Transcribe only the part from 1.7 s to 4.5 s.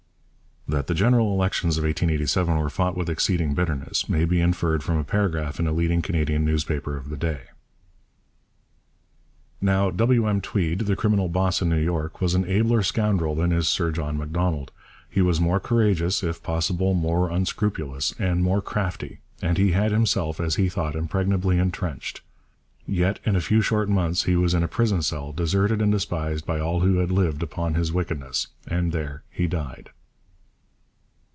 of 1887 were fought with exceeding bitterness may be